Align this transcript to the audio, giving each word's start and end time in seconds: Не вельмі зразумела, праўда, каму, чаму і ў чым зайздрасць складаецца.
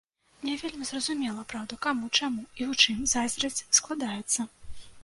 Не 0.47 0.53
вельмі 0.61 0.87
зразумела, 0.91 1.43
праўда, 1.53 1.79
каму, 1.85 2.09
чаму 2.19 2.41
і 2.49 2.61
ў 2.69 2.97
чым 2.97 3.05
зайздрасць 3.13 3.65
складаецца. 3.81 4.53